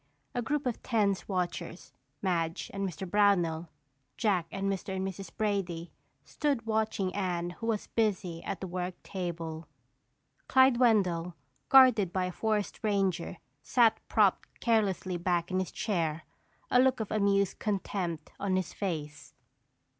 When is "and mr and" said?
4.51-5.07